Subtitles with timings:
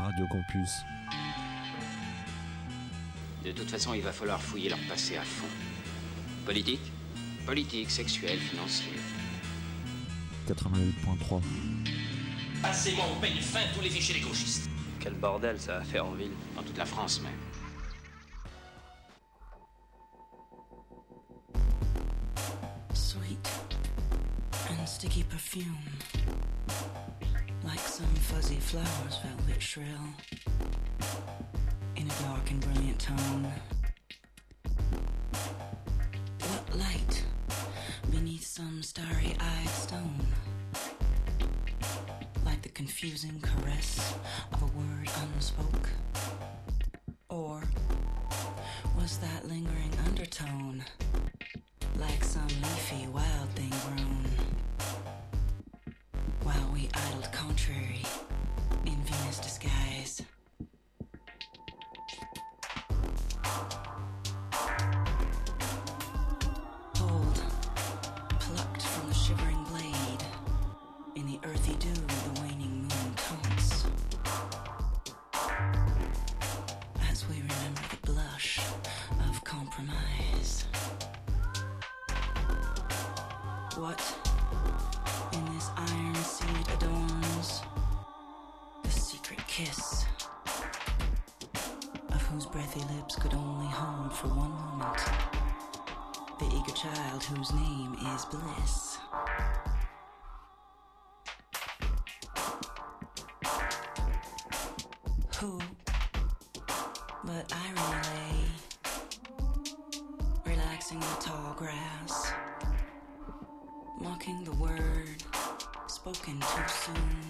[0.00, 0.70] Radio Campus.
[3.44, 5.46] De toute façon, il va falloir fouiller leur passé à fond.
[6.44, 6.92] Politique
[7.46, 8.92] Politique, sexuelle, financier.
[10.48, 11.40] 88.3.
[12.62, 14.68] Passez-moi au peigne fin tous les fichiers des gauchistes.
[15.00, 17.32] Quel bordel ça va faire en ville, dans toute la France même.
[22.92, 23.50] Sweet
[24.70, 25.76] and sticky perfume,
[28.70, 29.84] flowers, velvet shrill,
[31.96, 33.52] in a dark and brilliant tone.
[36.38, 37.24] What light
[38.12, 40.24] beneath some starry eyed stone?
[42.44, 44.14] Like the confusing caress
[44.52, 45.88] of a word unspoke?
[47.28, 47.64] Or
[48.96, 50.84] was that lingering undertone?
[51.98, 54.24] like some leafy wild thing grown.
[56.44, 58.02] While we idled contrary
[58.86, 59.99] in Venus disguise.
[116.12, 117.29] Spoken too soon.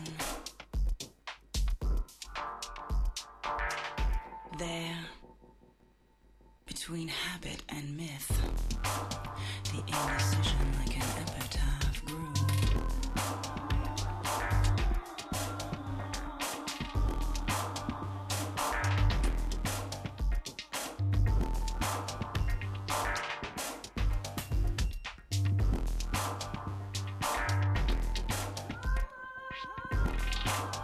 [30.50, 30.79] you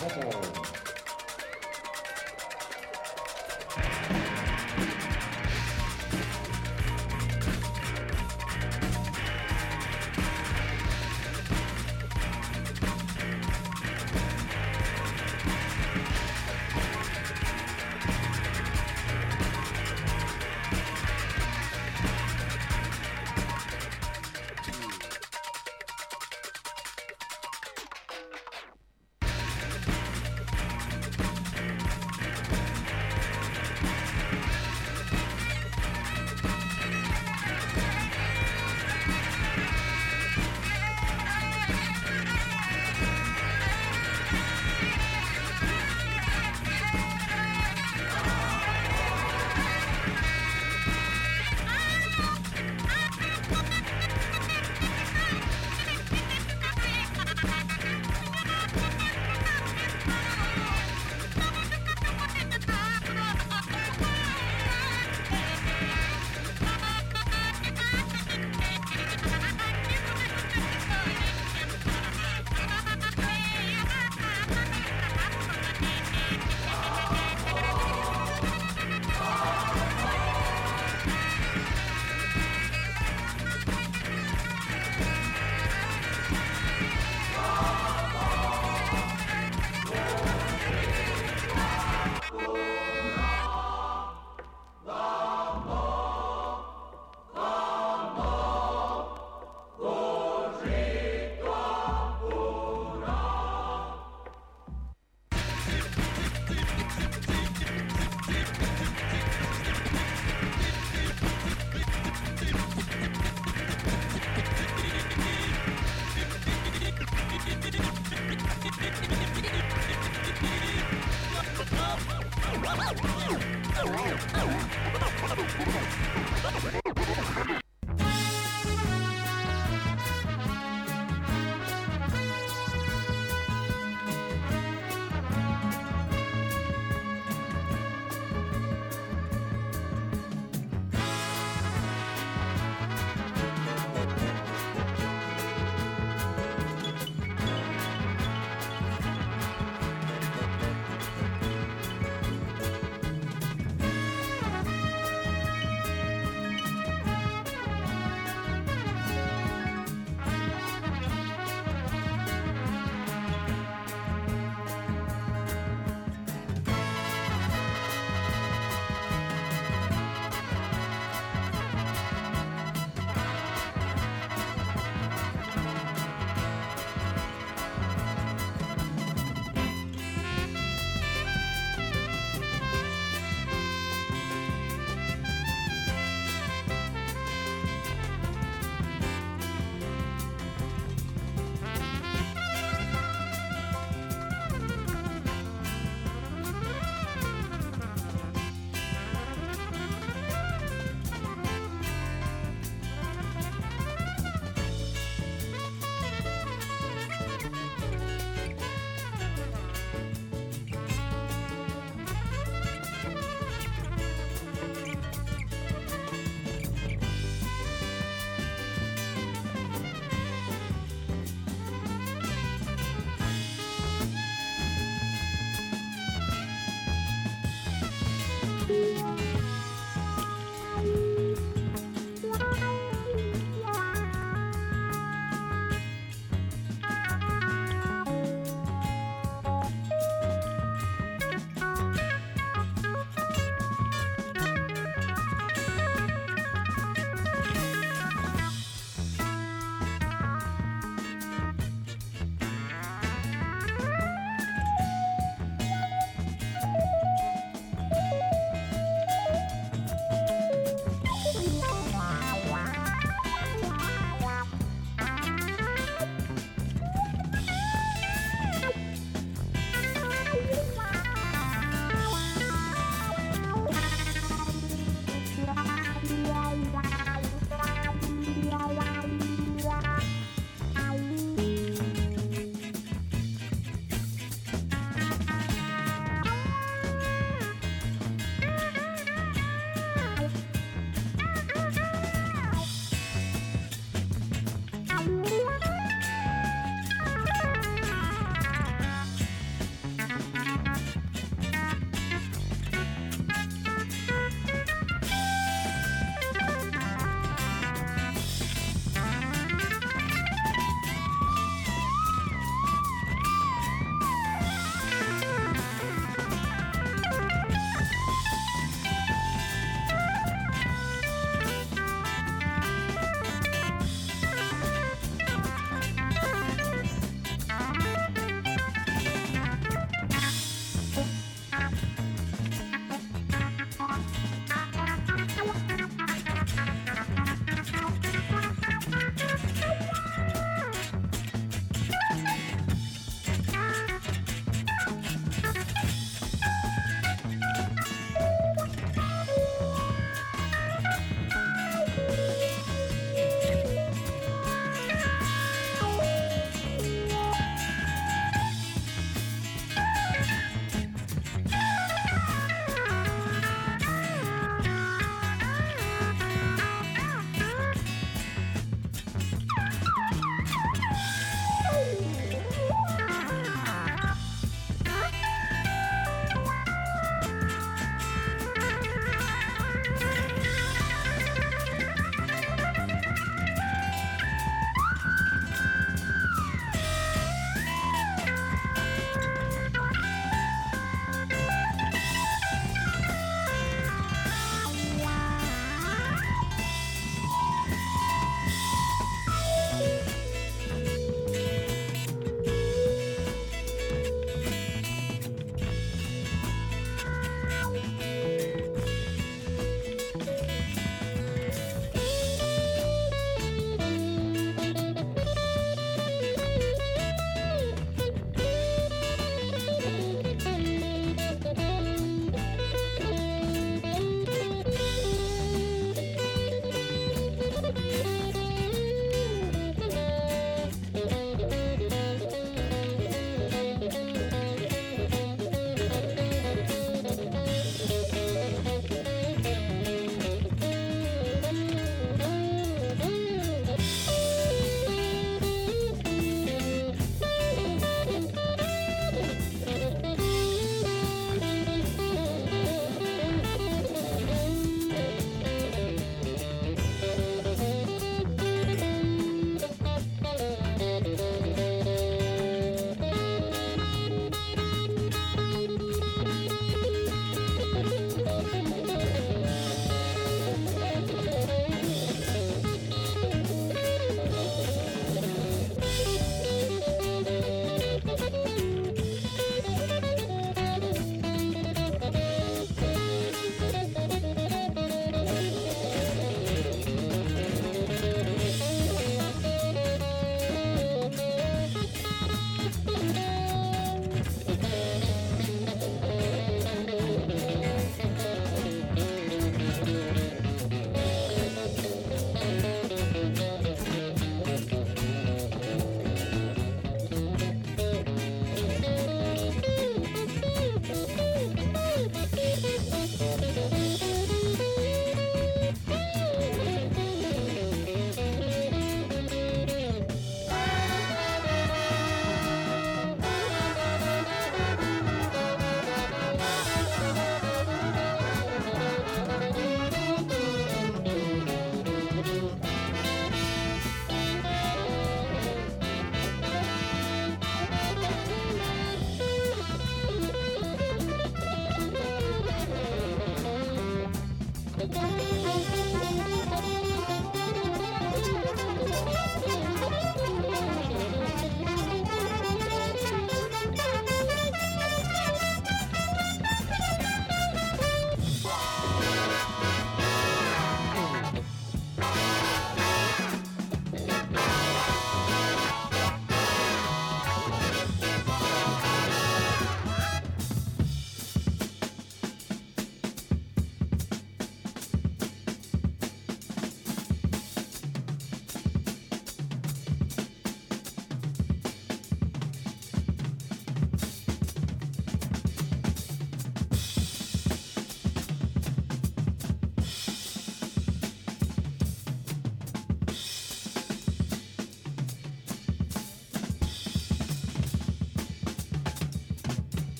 [0.00, 0.79] ほほう。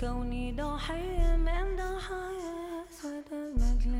[0.00, 3.95] كوني ضحية من ضحايا أسود المجلس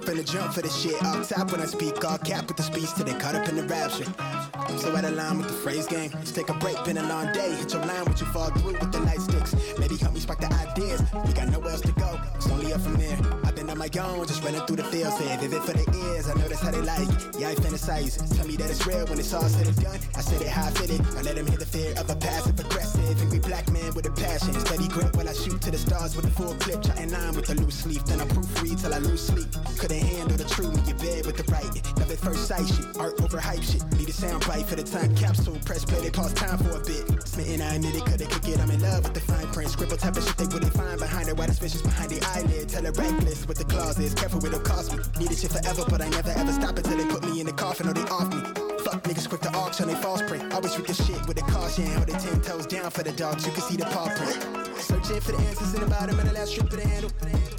[0.00, 0.96] I'm finna jump for the shit.
[1.04, 3.56] All top when I speak, all cap with the speech till they caught up in
[3.56, 4.08] the rapture.
[4.54, 6.10] I'm so out of line with the phrase game.
[6.14, 7.54] Let's take a break, been a long day.
[7.56, 9.54] Hit your line, what you fall through with the light sticks.
[9.78, 11.02] Maybe help me spark the ideas.
[11.26, 13.18] We got nowhere else to go, it's only up from there.
[13.44, 15.12] I've been on my own, just running through the field.
[15.20, 17.08] Say vivid for the ears, I know that's how they like.
[17.38, 18.16] Yeah, I fantasize.
[18.34, 20.00] Tell me that it's real when it's all said and done.
[20.16, 21.00] I said it how I feel it.
[21.18, 23.20] I let them hear the fear of a passive aggressive.
[23.20, 24.54] Angry black man with a passion.
[24.60, 26.82] Steady grip when I shoot to the stars with full clip.
[26.82, 28.04] Chatting line with a loose leaf.
[28.04, 29.48] Then I proofread till I lose sleep.
[29.78, 31.68] Couldn't handle the truth in your bed with the right.
[31.98, 32.86] Love at first sight shit.
[32.98, 33.84] Art over hype shit.
[33.98, 35.58] Need a sound bite for the time capsule.
[35.64, 37.04] Press play, they pause time for a bit.
[37.28, 38.58] Smitten, I admit it, could kick it.
[38.60, 39.70] I'm in love with the fine print.
[39.70, 41.36] Scribble type of shit they wouldn't find behind it.
[41.36, 42.68] Why the suspicious behind the eyelid.
[42.68, 44.14] Tell a reckless with the clauses.
[44.14, 45.02] Careful with the cost me.
[45.18, 47.52] Need this shit forever, but I never ever stop until they put me in the
[47.52, 48.40] coffin or they off me.
[48.84, 50.52] Fuck niggas quick to auction, they false print.
[50.54, 51.86] Always read the shit with a caution.
[51.92, 54.59] Hold they ten toes down for the dogs, you can see the paw print.
[54.80, 57.10] Searching for the answers in the bottom of the last strip of the handle.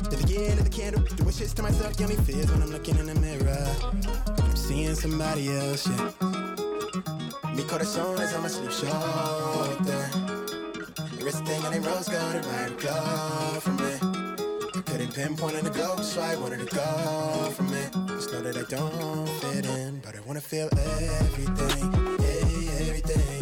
[0.09, 1.03] The beginning of the candle.
[1.15, 3.67] Do wishes to myself, yummy fears when I'm looking in the mirror.
[4.43, 6.11] I'm seeing somebody else, yeah.
[7.55, 10.03] Mi corazón is on my sleep shoulder.
[11.19, 13.93] Everything in a rose gold right glow from me.
[14.75, 17.91] I couldn't pinpoint on the globe, so I wanted to go from it.
[18.07, 23.40] Just know that I don't fit in, but I wanna feel everything, yeah, everything,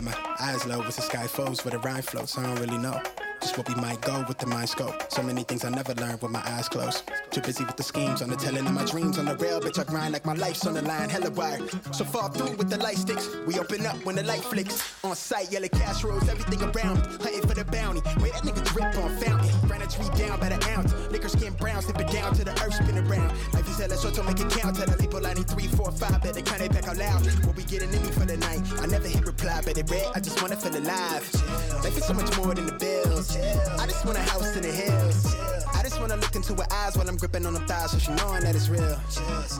[0.00, 2.38] got my eyes low with the sky flows where the rhyme floats.
[2.38, 3.00] I don't really know.
[3.40, 4.94] Just what we might go with the mind scope.
[5.10, 7.10] So many things I never learned with my eyes closed.
[7.30, 9.78] Too busy with the schemes on the telling of my dreams on the rail, bitch.
[9.78, 11.60] I grind like my life's on the line, hella wire.
[11.92, 13.28] So far through with the light sticks.
[13.46, 14.94] We open up when the light flicks.
[15.04, 16.98] On sight, yellow cash rolls, everything around.
[17.22, 18.02] Hunting for the bounty.
[18.20, 19.68] Wait, that nigga drip on fountain.
[19.68, 20.92] Ran a tree down by the ounce.
[21.10, 23.28] Liquor skin brown, slip it down to the earth, spin around.
[23.52, 24.76] Life is hella short, so make it count.
[24.76, 27.26] Tell the label I need three, four, five, better count it back out loud.
[27.44, 28.60] What we getting in me for the night?
[28.80, 30.06] I never hit reply, but it red.
[30.14, 31.26] I just wanna feel alive.
[31.82, 33.36] Life is so much more than the bills.
[33.36, 35.34] I just want a house in the hills.
[35.74, 38.12] I just wanna look into her eyes while I'm gripping on the thighs, so she
[38.12, 38.98] knowing that it's real.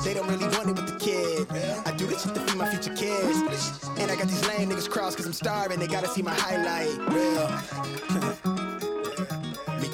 [0.04, 1.46] They don't really want it with the kid.
[1.86, 3.80] I do this shit to feed my future kids.
[3.98, 5.80] And I got these lame niggas crossed cause I'm starving.
[5.80, 6.94] They gotta see my highlight.
[7.10, 8.76] Real.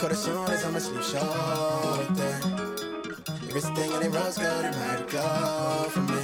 [0.07, 0.13] On
[0.73, 2.39] my sleep shoulder.
[3.49, 6.23] Everything in it rose gold and might go from me.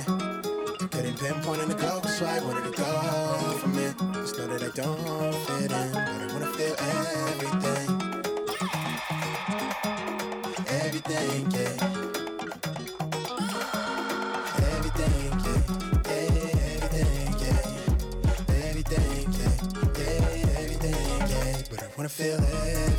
[0.88, 3.96] Couldn't pinpoint in the globe, so I wanted to go from it.
[4.14, 7.88] Just know that I don't fit in, but I wanna feel everything.
[10.68, 11.74] Everything, yeah.
[14.76, 15.60] Everything, yeah.
[16.70, 17.60] Everything, yeah.
[18.68, 19.54] Everything, yeah.
[19.98, 21.62] Yeah, everything, yeah.
[21.68, 22.91] But I wanna feel everything.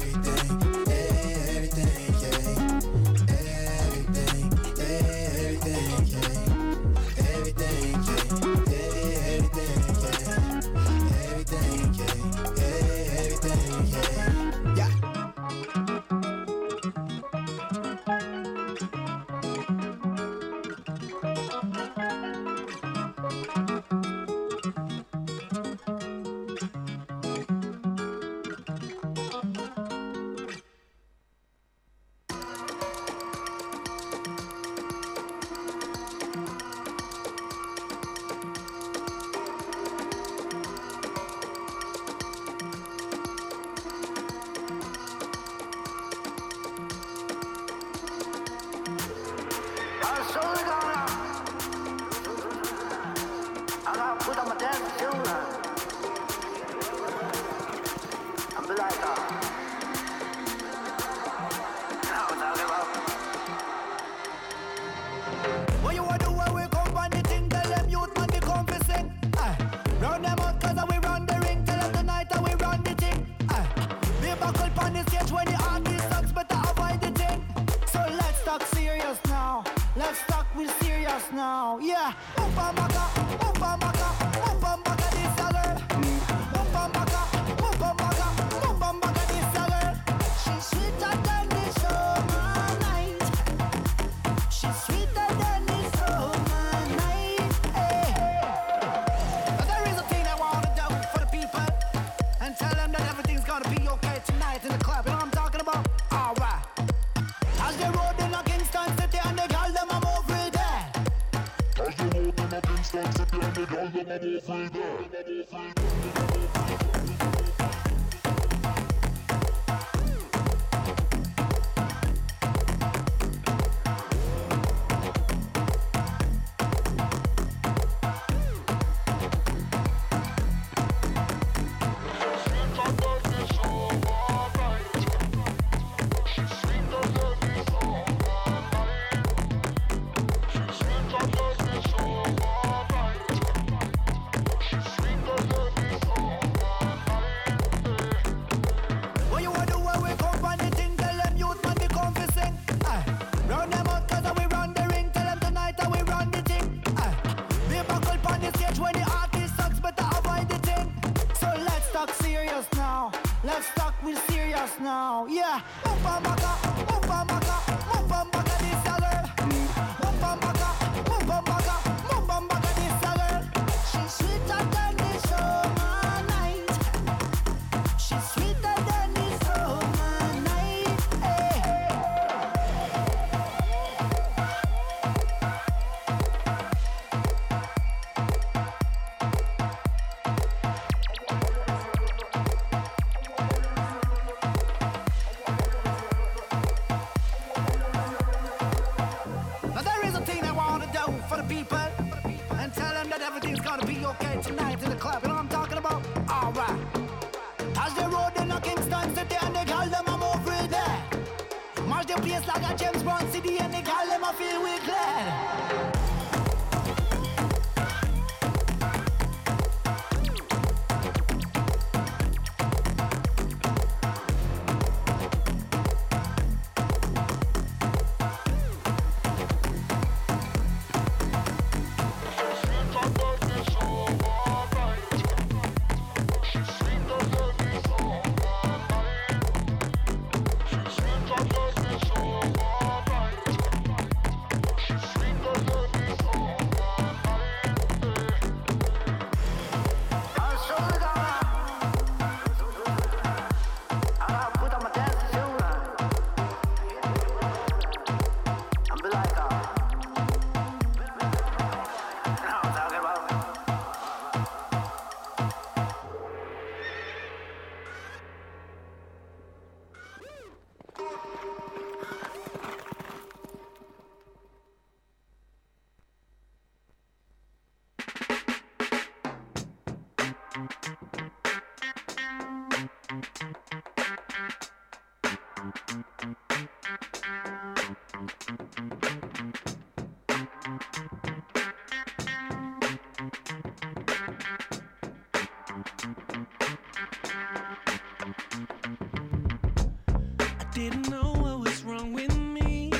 [300.89, 302.91] didn't know what was wrong with me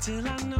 [0.00, 0.51] till I.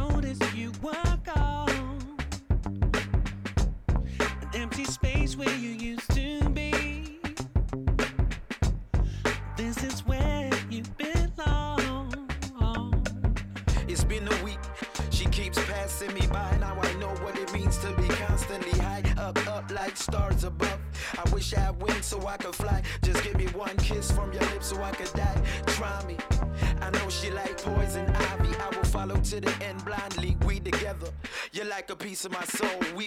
[32.13, 32.79] piece of my soul.
[32.95, 33.02] We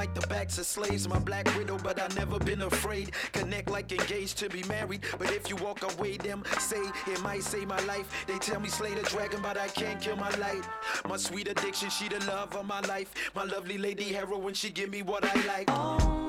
[0.00, 1.06] like the backs of slaves.
[1.06, 3.12] My black widow, but I never been afraid.
[3.32, 5.02] Connect like engaged to be married.
[5.18, 8.08] But if you walk away, them say it might save my life.
[8.26, 10.64] They tell me slay the dragon, but I can't kill my light.
[11.06, 13.12] My sweet addiction, she the love of my life.
[13.34, 15.68] My lovely lady heroine, she give me what I like.
[15.68, 16.19] Oh.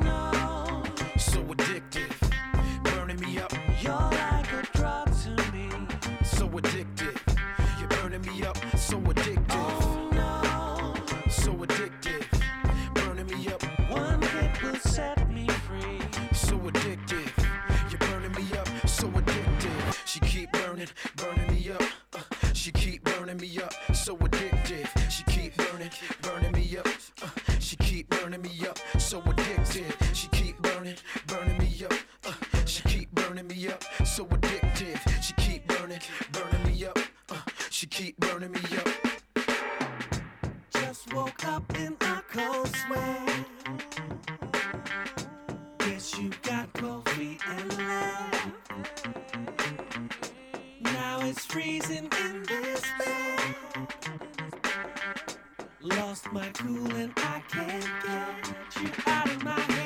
[55.84, 59.81] Lost my cool and I can't get you out of my head.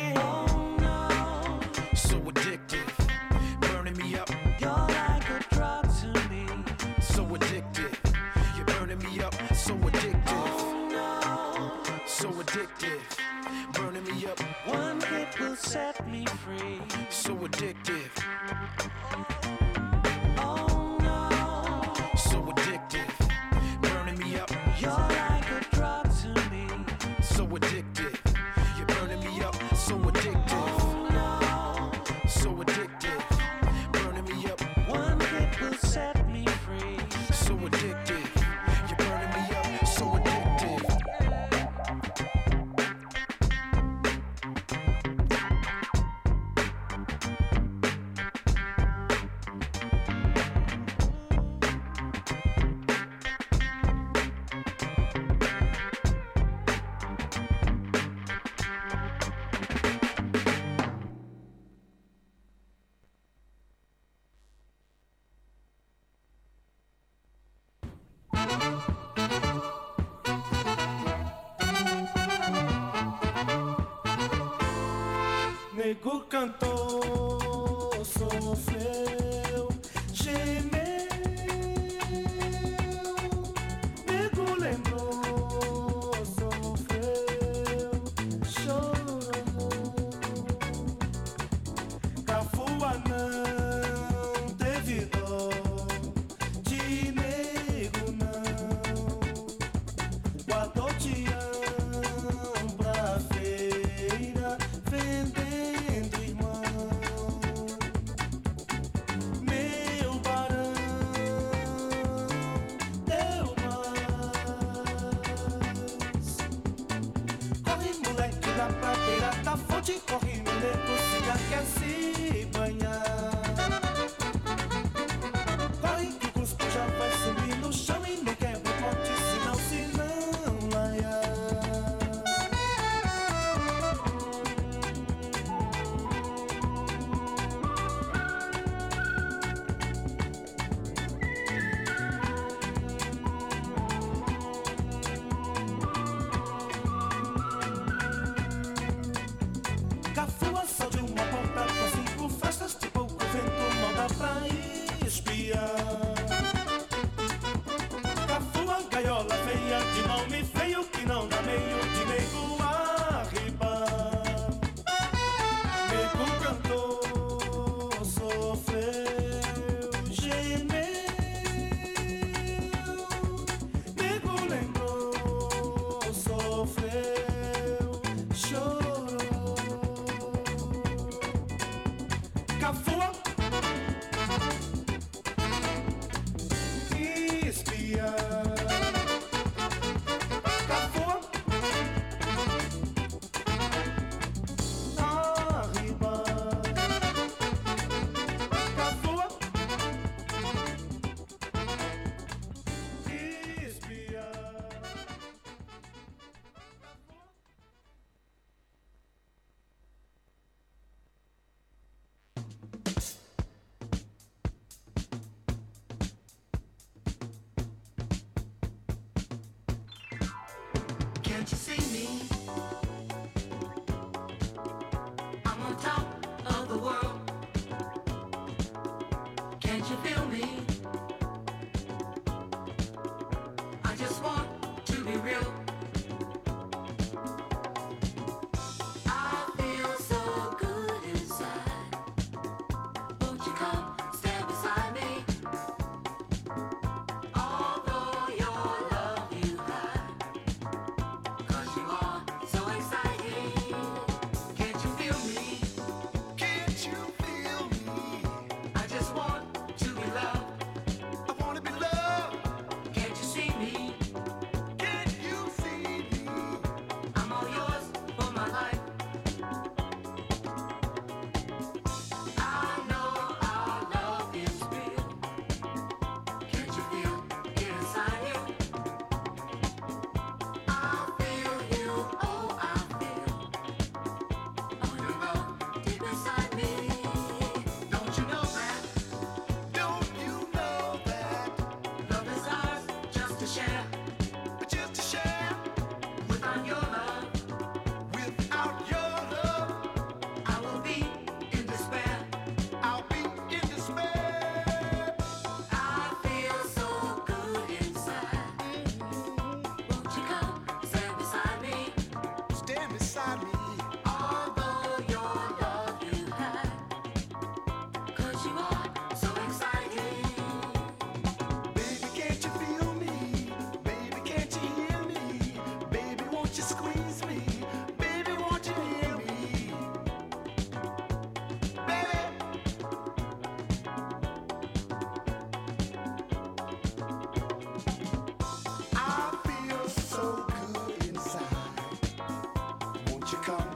[343.46, 343.75] Come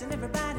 [0.00, 0.49] dancing, everybody.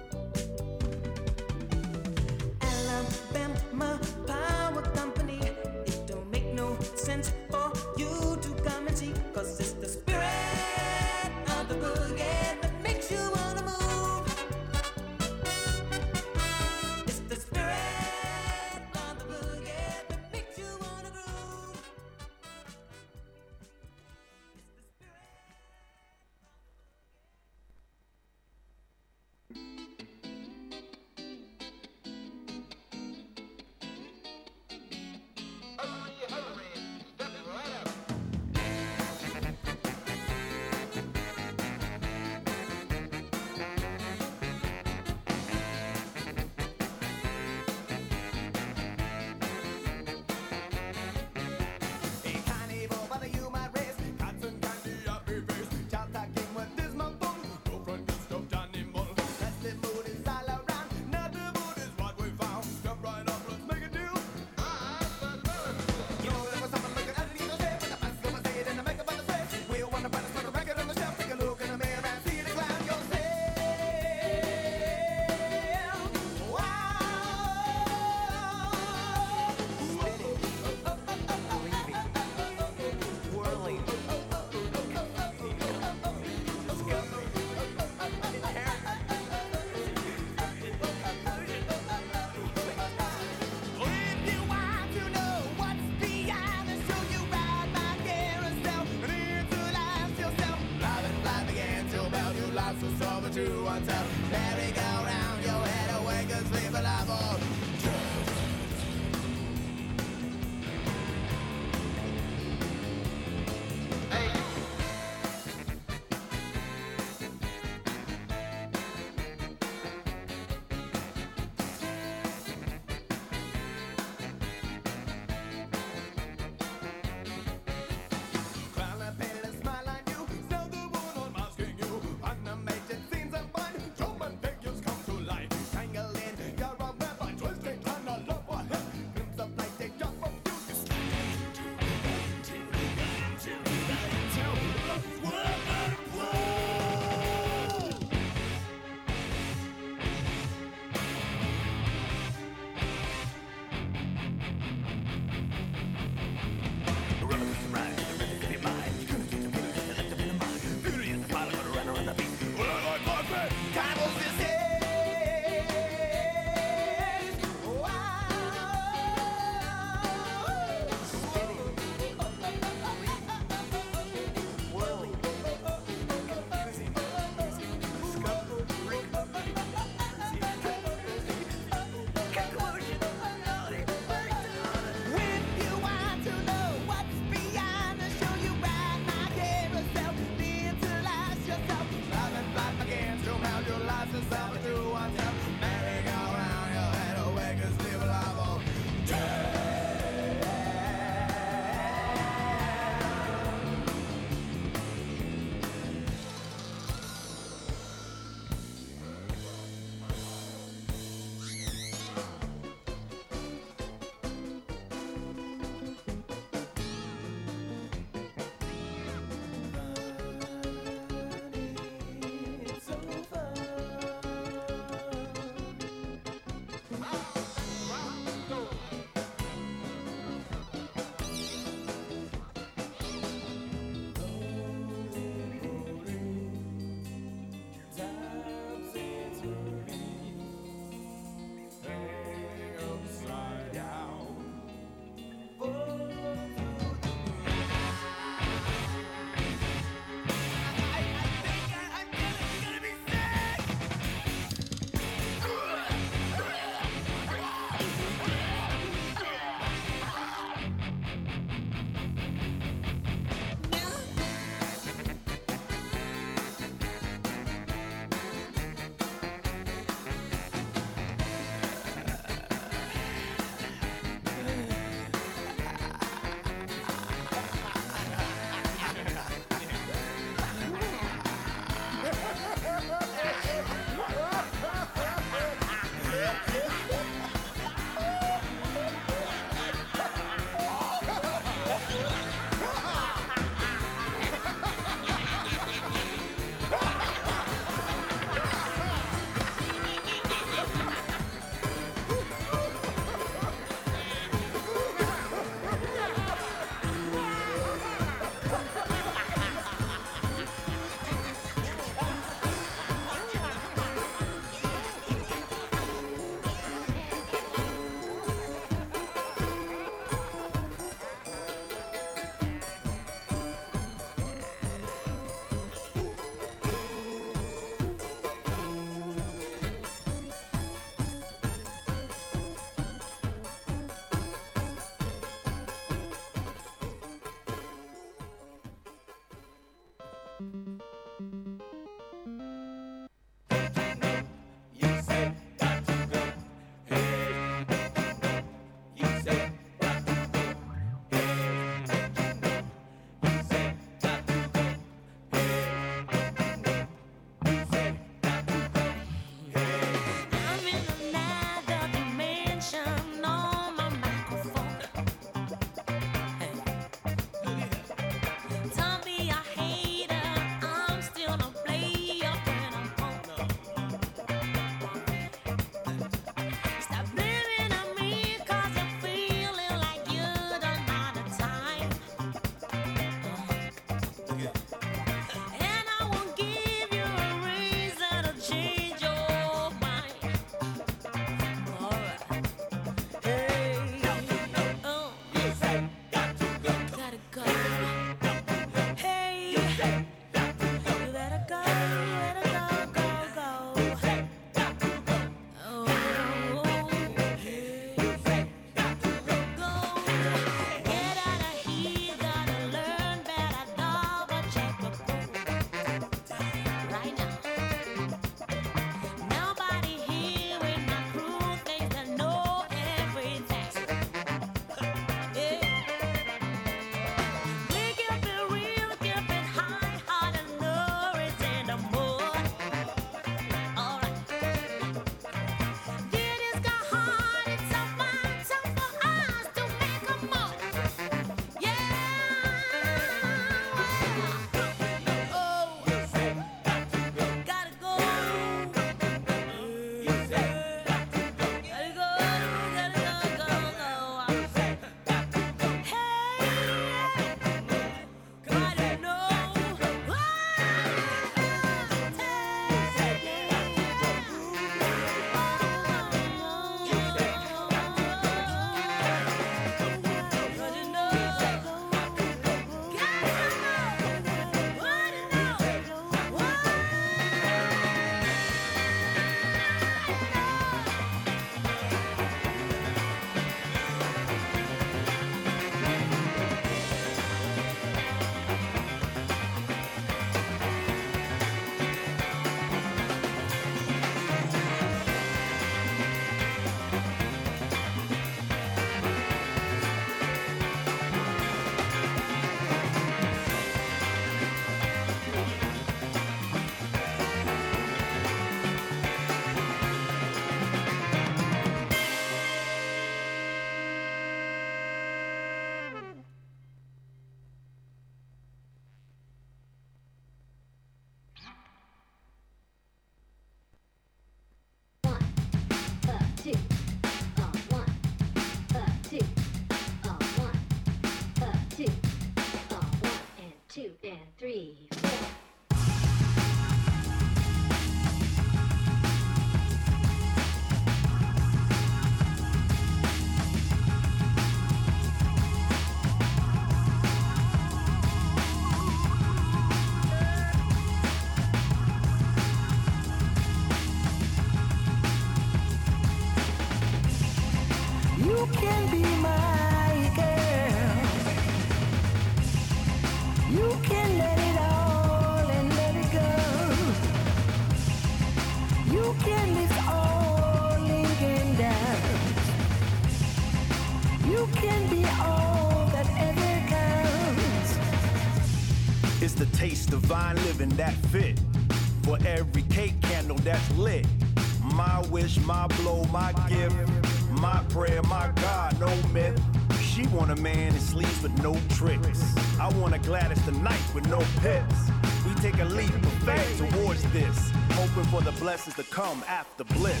[593.10, 594.90] I want a Gladys tonight with no pips.
[595.26, 599.64] We take a leap of faith towards this, hoping for the blessings to come after
[599.64, 600.00] bliss.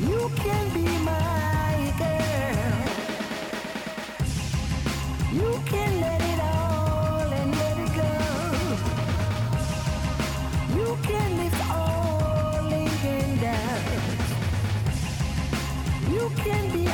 [0.00, 2.82] You can be my girl.
[5.32, 8.12] You can let it all and let it go.
[10.76, 13.82] You can lift all Lincoln down.
[16.10, 16.88] You can be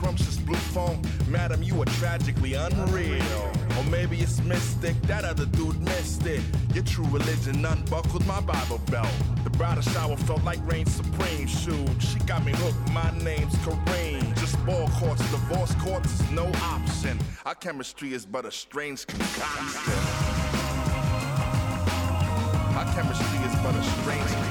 [0.00, 0.98] scrumptious blue phone.
[1.28, 3.52] Madam, you are tragically unreal.
[3.76, 6.40] Or maybe it's mystic, that other dude missed it.
[6.74, 9.12] Your true religion unbuckled my Bible belt.
[9.44, 11.46] The bridal shower felt like rain supreme.
[11.46, 14.34] Shoot, she got me hooked, my name's Kareem.
[14.40, 17.18] Just ball courts, divorce courts is no option.
[17.44, 19.92] Our chemistry is but a strange concoction.
[22.74, 24.49] Our chemistry is but a strange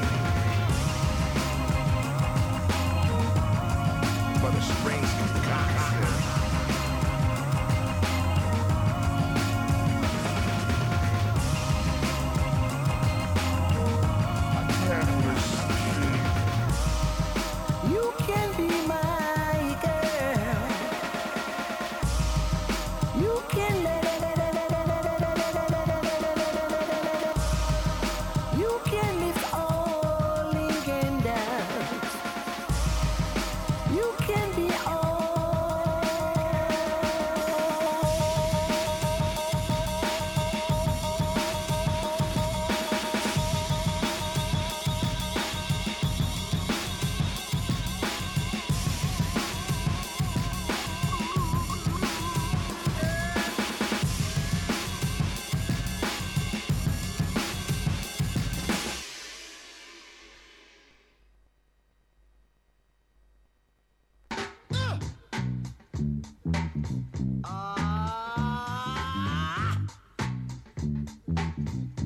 [71.66, 71.99] Check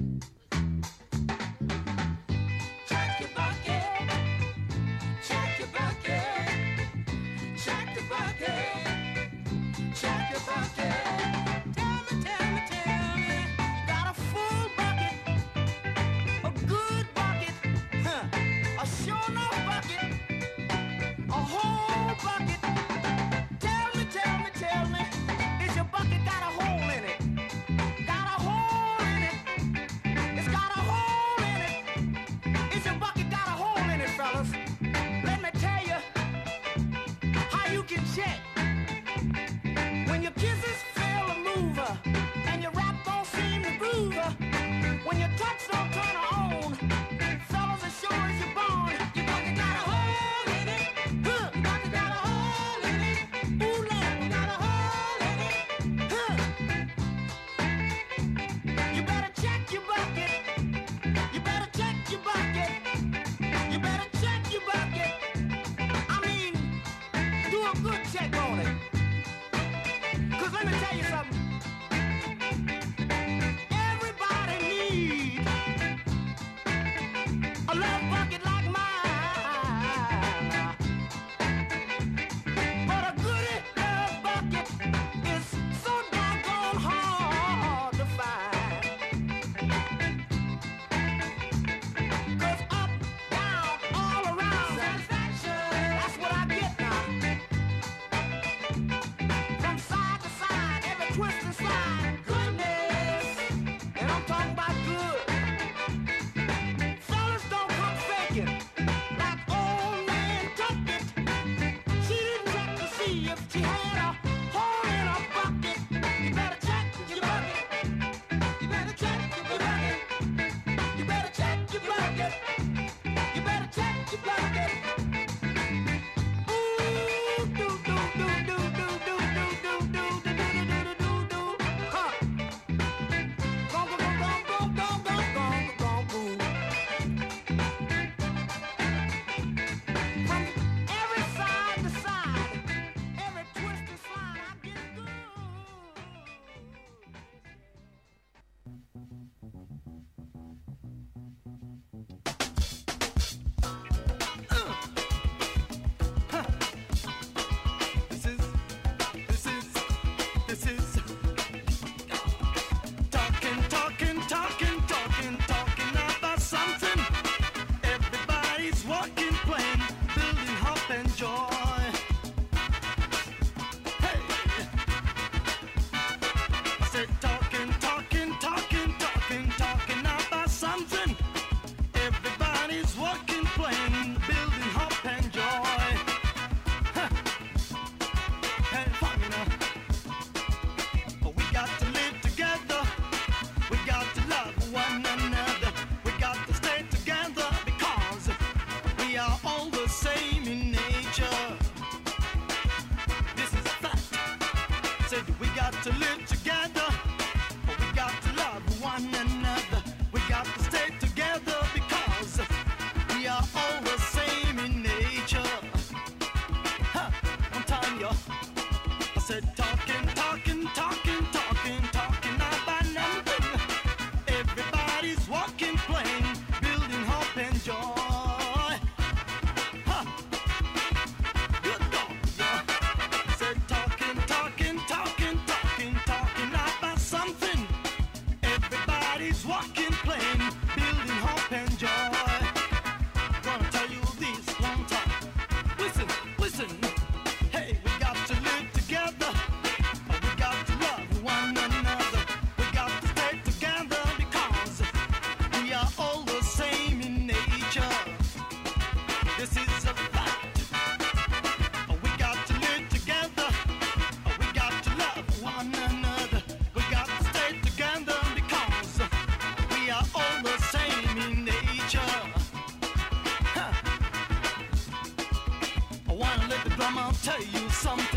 [277.23, 278.12] Tell you something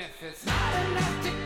[0.00, 1.41] If it's not enough to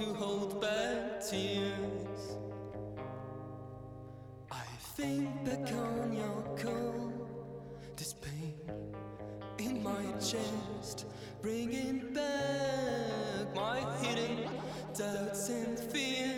[0.00, 2.36] to hold back tears.
[4.50, 4.64] I
[4.96, 7.12] think back on your call,
[7.96, 8.54] this pain
[9.58, 11.04] in my chest,
[11.42, 14.48] bringing back my hidden
[14.96, 16.29] doubts and fears.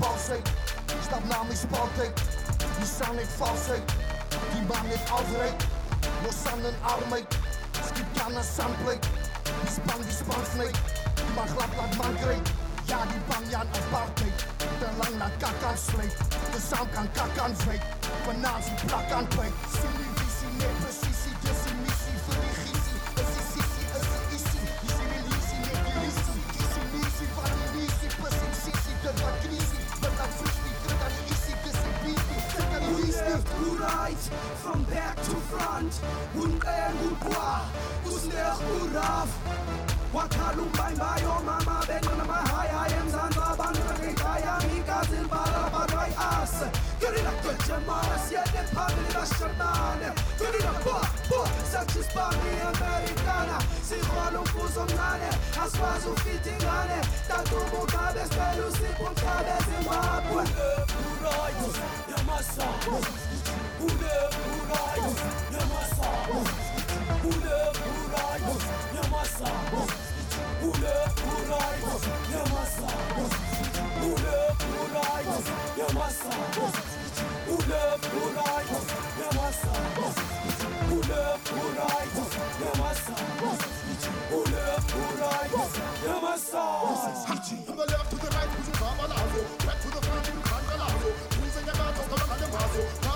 [0.00, 0.40] palsy
[1.06, 2.12] Stap namens partij
[2.78, 3.86] Die staan niet valsheid
[4.52, 5.64] Die man niet afrijdt
[6.24, 7.28] Los aan een arbeid
[7.86, 9.02] Skip aan een zandplek
[9.62, 10.78] Die span die span snijdt
[11.14, 12.48] Die man glad laat man krijgt
[12.90, 14.38] Ja die bang Jan apartheid
[14.80, 16.16] Te lang naar kak aan slijt
[16.52, 17.82] De saam kan kak aan vijt
[18.24, 19.26] Vanavond plak aan
[34.10, 34.22] right,
[34.62, 35.92] from back to front.
[36.34, 37.60] Unten utwa,
[38.06, 39.28] usnech uraf.
[40.14, 46.54] Wakhalumbay bayo mama benona mahaya emzanzwa abantu bakhaya mikazi as, barway us.
[47.00, 50.08] Gerila kujemana siyene phambili bashanane.
[50.38, 50.98] Gerila bo
[51.30, 53.58] bo sathi sibambi Americana.
[53.88, 55.28] Sikhwala umfuzo omncane
[55.62, 56.98] asikwazi ufita ingane.
[57.28, 60.44] Tatuba ugabe sibele usipho mhlabe zimbabwe.
[61.22, 61.76] Right,
[62.10, 63.29] yamasabo.
[88.80, 93.09] Babalao, back to the front you Candelazo, Queens and Yamato, Cabalao,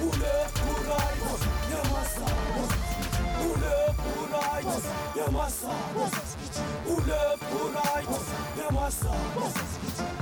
[0.01, 1.17] Ule kuray
[1.71, 2.25] yamasa
[3.45, 4.65] Ule kuray
[5.15, 5.69] yamasa
[6.87, 8.05] Ule kuray
[8.59, 9.11] yamasa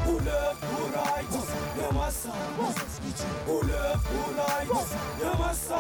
[0.08, 1.26] Ule kuray
[1.82, 2.34] yamasa
[3.48, 4.68] Ule kuray
[5.24, 5.80] yamasa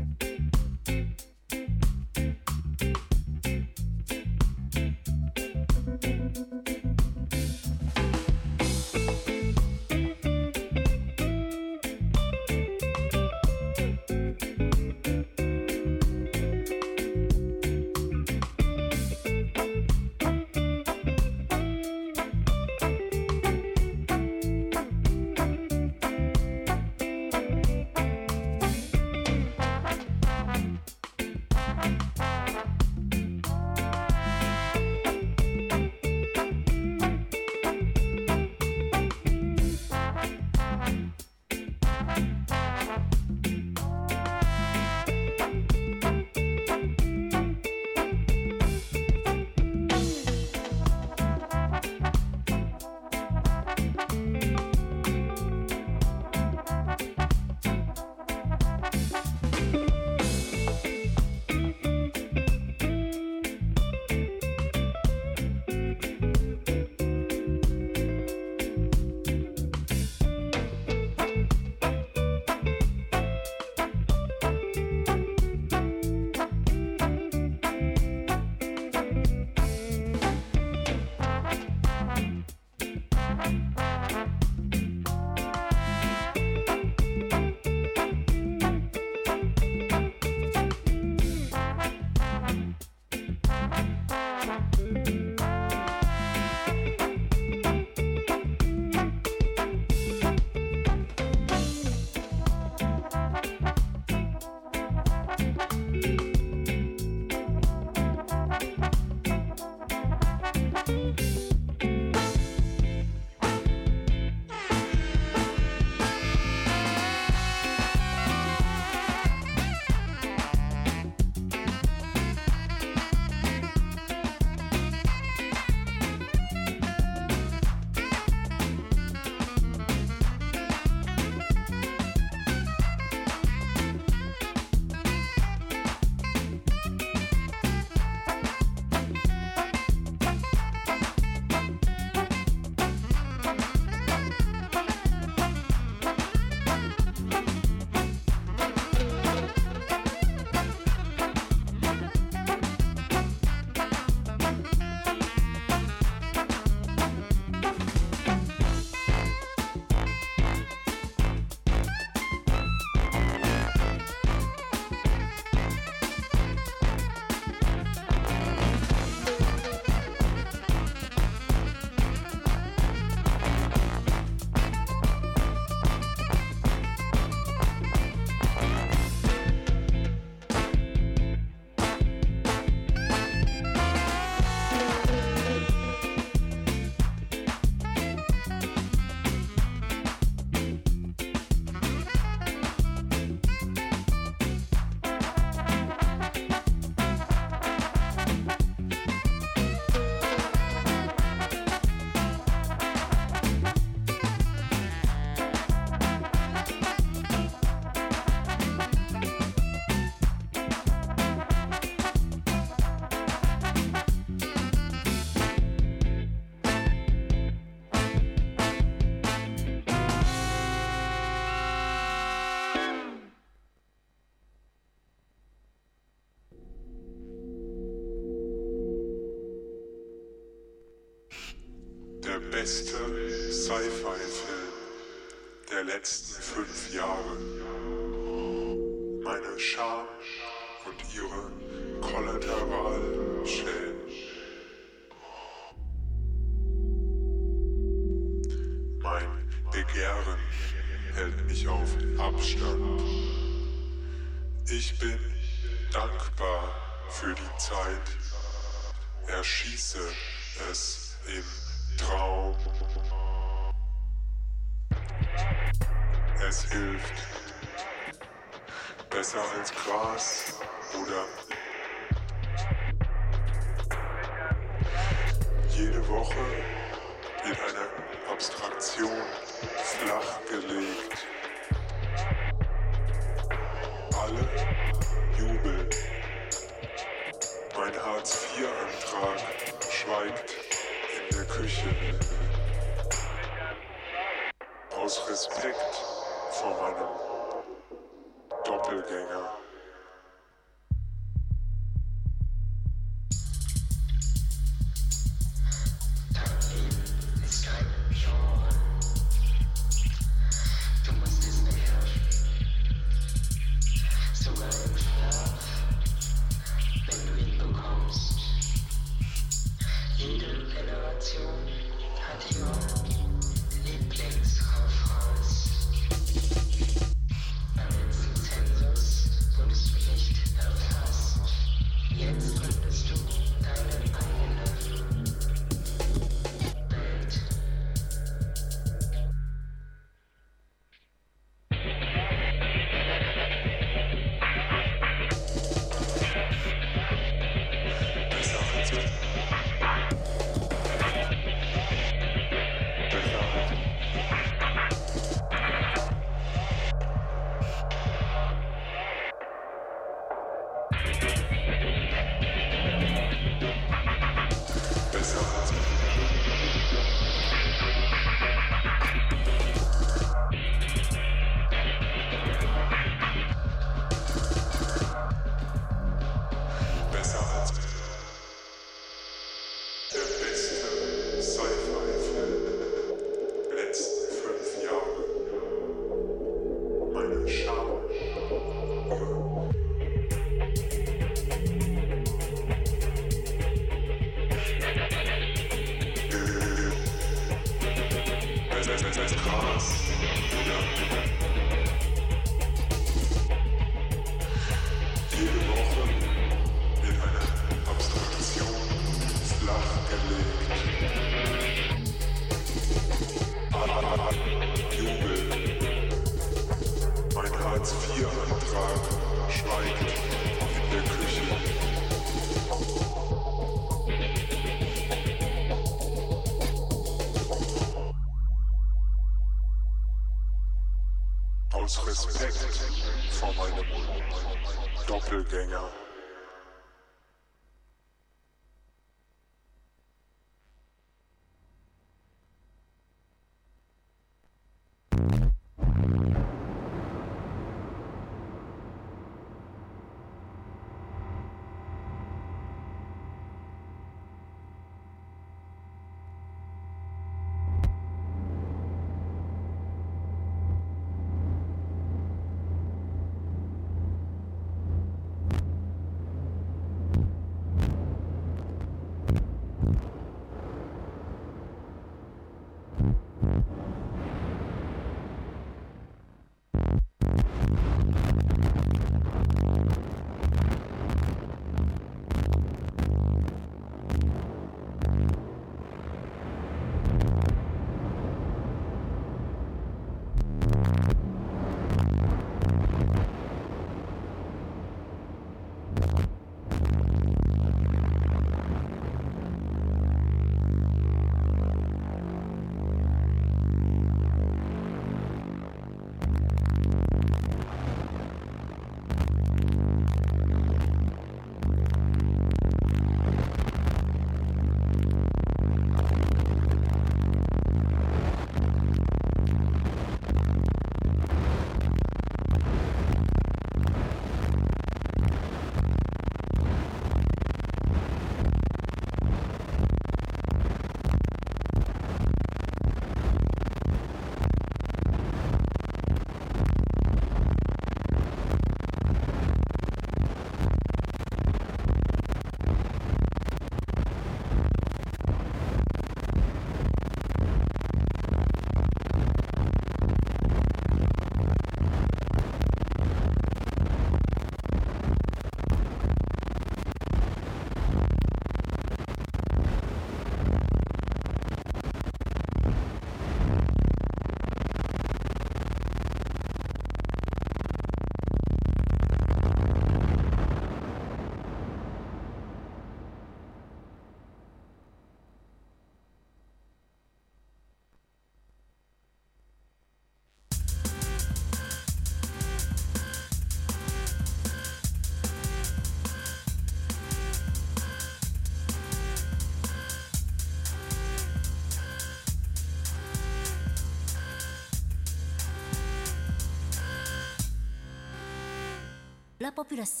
[599.41, 600.00] ラポプラス。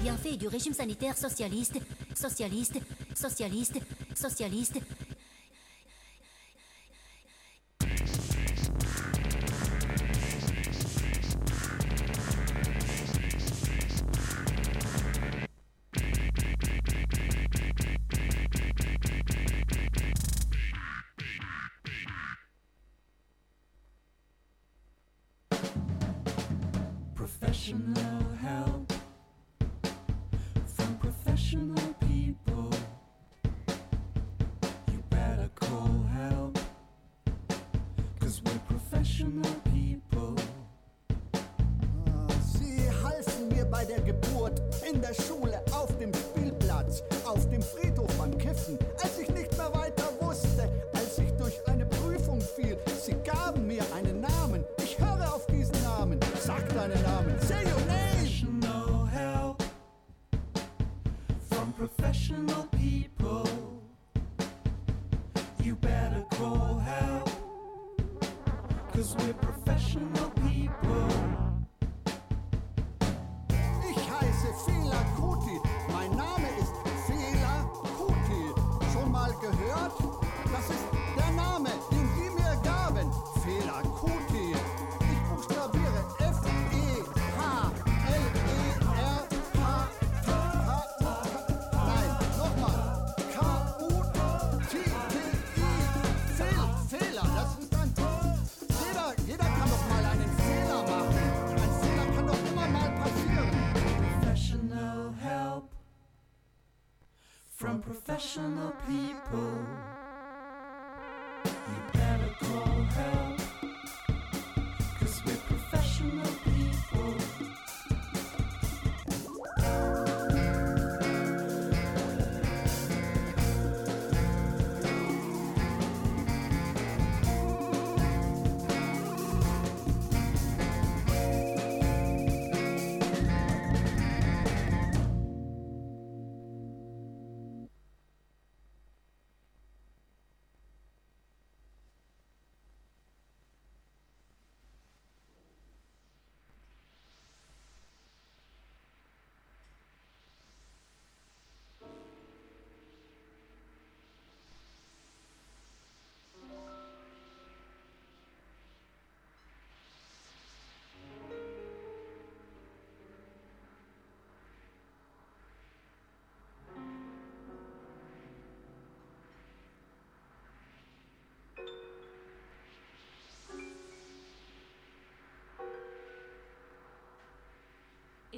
[0.00, 1.78] bienfaits du régime sanitaire socialiste,
[2.14, 2.78] socialiste,
[3.14, 3.78] socialiste,
[4.14, 4.78] socialiste,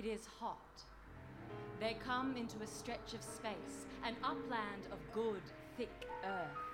[0.01, 0.56] It is hot.
[1.78, 5.43] They come into a stretch of space, an upland of good,
[5.77, 6.69] thick earth.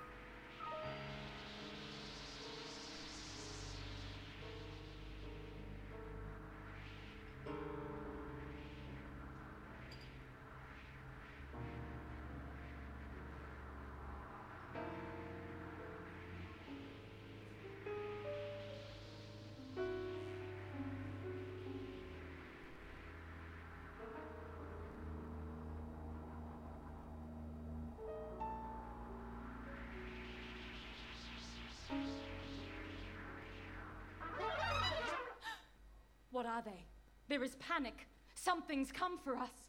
[36.36, 36.84] What are they?
[37.30, 38.06] There is panic.
[38.34, 39.65] Something's come for us.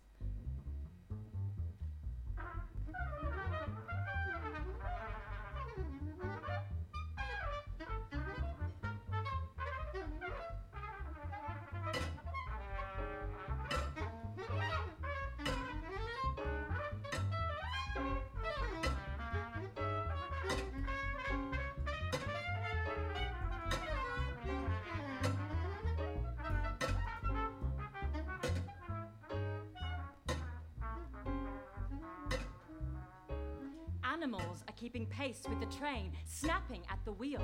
[35.18, 37.41] Pace with the train, snapping at the wheels.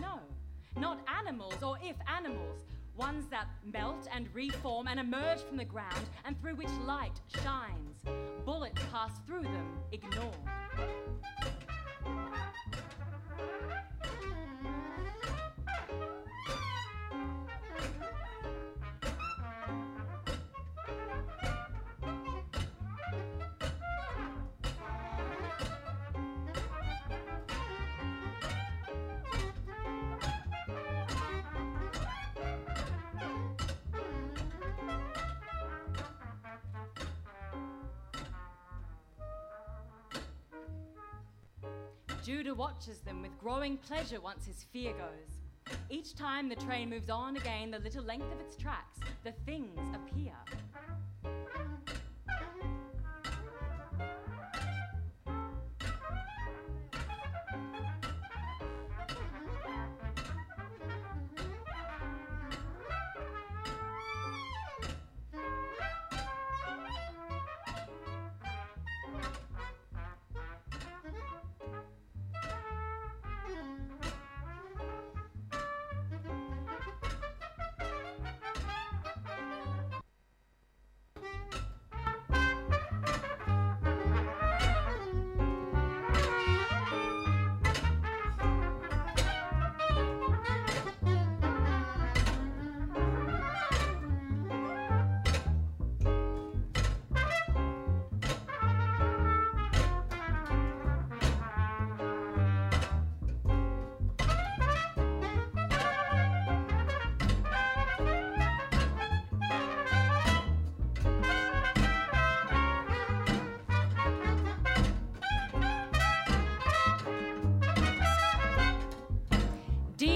[0.00, 0.20] No,
[0.76, 6.10] not animals, or if animals, ones that melt and reform and emerge from the ground
[6.26, 8.02] and through which light shines.
[8.44, 10.34] Bullets pass through them, ignored.
[42.86, 45.76] Watches them with growing pleasure once his fear goes.
[45.88, 49.80] Each time the train moves on again the little length of its tracks, the things
[49.94, 50.34] appear.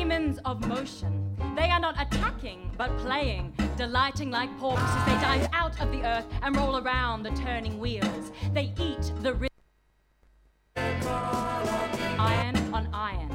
[0.09, 1.37] Demons of motion.
[1.55, 5.05] They are not attacking, but playing, delighting like porpoises.
[5.05, 8.33] They dive out of the earth and roll around the turning wheels.
[8.55, 9.49] They eat the rhythm.
[12.19, 13.29] Iron on iron.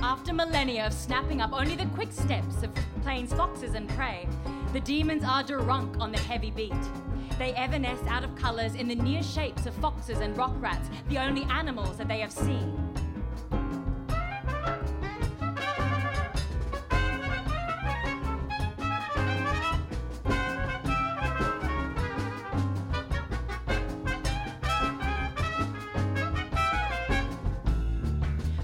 [0.00, 2.70] After millennia of snapping up only the quick steps of
[3.18, 4.28] plains foxes and prey,
[4.72, 6.72] the demons are drunk on the heavy beat.
[7.36, 11.18] They evanesce out of colours in the near shapes of foxes and rock rats, the
[11.18, 12.76] only animals that they have seen.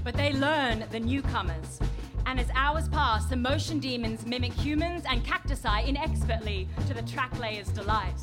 [0.04, 1.80] But they learn the newcomers.
[2.74, 8.16] Hours pass, the motion demons mimic humans and cacti inexpertly to the track layer's delight.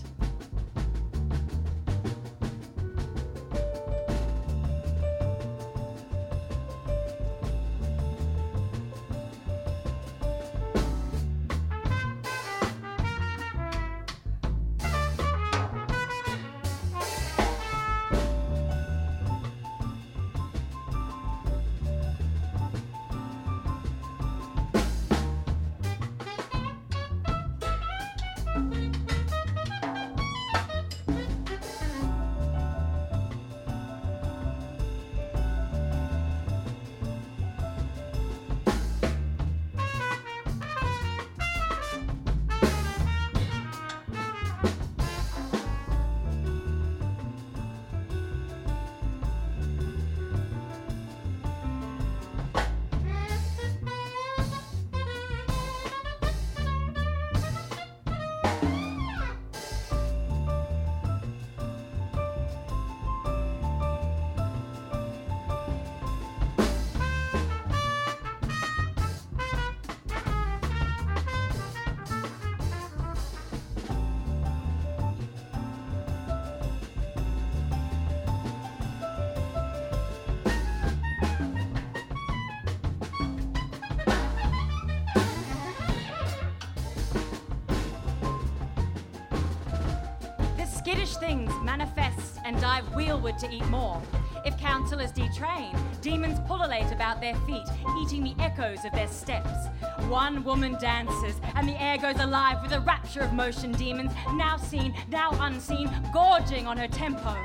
[93.42, 94.02] To eat more.
[94.46, 97.66] If counsellors detrain, demons pullulate about their feet,
[98.02, 99.68] eating the echoes of their steps.
[100.08, 104.58] One woman dances, and the air goes alive with a rapture of motion demons, now
[104.58, 107.36] seen, now unseen, gorging on her tempo.